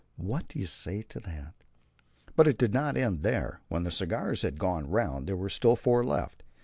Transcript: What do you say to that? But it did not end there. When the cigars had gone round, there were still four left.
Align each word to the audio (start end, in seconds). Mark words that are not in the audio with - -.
What 0.17 0.47
do 0.47 0.57
you 0.57 0.65
say 0.65 1.03
to 1.03 1.19
that? 1.19 1.53
But 2.35 2.47
it 2.47 2.57
did 2.57 2.73
not 2.73 2.97
end 2.97 3.21
there. 3.21 3.61
When 3.69 3.83
the 3.83 3.91
cigars 3.91 4.41
had 4.41 4.57
gone 4.57 4.89
round, 4.89 5.27
there 5.27 5.37
were 5.37 5.47
still 5.47 5.75
four 5.75 6.03
left. 6.03 6.41